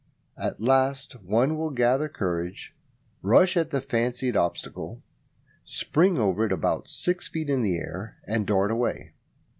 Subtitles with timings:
[0.39, 2.73] At last one will gather courage,
[3.21, 5.03] rush at the fancied obstacle,
[5.63, 9.13] spring over it about six feet in the air, and dart away.